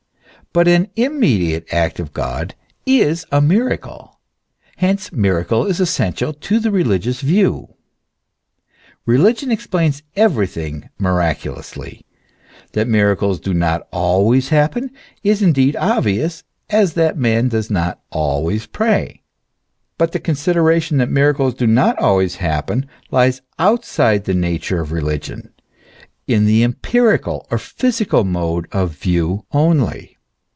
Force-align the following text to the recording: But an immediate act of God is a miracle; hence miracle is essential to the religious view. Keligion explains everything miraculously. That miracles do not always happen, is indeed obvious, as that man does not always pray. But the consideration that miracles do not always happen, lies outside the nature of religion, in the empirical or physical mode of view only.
But 0.53 0.67
an 0.67 0.89
immediate 0.97 1.73
act 1.73 1.97
of 1.97 2.11
God 2.11 2.55
is 2.85 3.25
a 3.31 3.39
miracle; 3.39 4.19
hence 4.75 5.09
miracle 5.13 5.65
is 5.65 5.79
essential 5.79 6.33
to 6.33 6.59
the 6.59 6.71
religious 6.71 7.21
view. 7.21 7.75
Keligion 9.07 9.49
explains 9.49 10.03
everything 10.17 10.89
miraculously. 10.99 12.05
That 12.73 12.89
miracles 12.89 13.39
do 13.39 13.53
not 13.53 13.87
always 13.93 14.49
happen, 14.49 14.91
is 15.23 15.41
indeed 15.41 15.77
obvious, 15.77 16.43
as 16.69 16.95
that 16.95 17.17
man 17.17 17.47
does 17.47 17.69
not 17.71 18.01
always 18.09 18.65
pray. 18.65 19.23
But 19.97 20.11
the 20.11 20.19
consideration 20.19 20.97
that 20.97 21.09
miracles 21.09 21.53
do 21.53 21.65
not 21.65 21.97
always 21.97 22.35
happen, 22.35 22.87
lies 23.09 23.41
outside 23.57 24.25
the 24.25 24.33
nature 24.33 24.81
of 24.81 24.91
religion, 24.91 25.53
in 26.27 26.43
the 26.43 26.61
empirical 26.61 27.47
or 27.49 27.57
physical 27.57 28.25
mode 28.25 28.67
of 28.73 28.95
view 28.97 29.45
only. 29.53 30.17